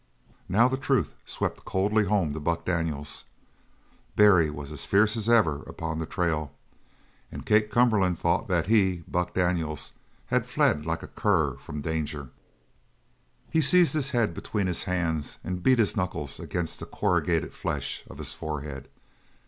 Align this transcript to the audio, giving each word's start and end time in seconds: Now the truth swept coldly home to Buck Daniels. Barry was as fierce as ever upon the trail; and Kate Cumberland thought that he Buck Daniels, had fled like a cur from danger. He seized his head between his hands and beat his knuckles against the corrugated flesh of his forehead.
Now 0.49 0.67
the 0.67 0.77
truth 0.77 1.13
swept 1.27 1.63
coldly 1.63 2.05
home 2.05 2.33
to 2.33 2.39
Buck 2.39 2.65
Daniels. 2.65 3.23
Barry 4.15 4.49
was 4.49 4.71
as 4.71 4.83
fierce 4.87 5.15
as 5.15 5.29
ever 5.29 5.61
upon 5.67 5.99
the 5.99 6.07
trail; 6.07 6.51
and 7.31 7.45
Kate 7.45 7.69
Cumberland 7.69 8.17
thought 8.17 8.47
that 8.47 8.65
he 8.65 9.03
Buck 9.07 9.35
Daniels, 9.35 9.91
had 10.25 10.47
fled 10.47 10.87
like 10.87 11.03
a 11.03 11.07
cur 11.07 11.53
from 11.57 11.81
danger. 11.81 12.31
He 13.51 13.61
seized 13.61 13.93
his 13.93 14.09
head 14.09 14.33
between 14.33 14.65
his 14.65 14.85
hands 14.85 15.37
and 15.43 15.61
beat 15.61 15.77
his 15.77 15.95
knuckles 15.95 16.39
against 16.39 16.79
the 16.79 16.87
corrugated 16.87 17.53
flesh 17.53 18.03
of 18.09 18.17
his 18.17 18.33
forehead. 18.33 18.89